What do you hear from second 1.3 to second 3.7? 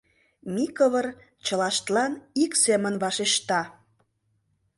чылаштлан ик семын вашешта: